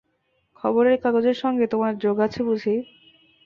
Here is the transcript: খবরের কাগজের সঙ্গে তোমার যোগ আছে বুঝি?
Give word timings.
খবরের 0.55 0.95
কাগজের 1.03 1.37
সঙ্গে 1.37 1.65
তোমার 1.67 1.93
যোগ 1.97 2.17
আছে 2.19 2.41
বুঝি? 2.43 2.75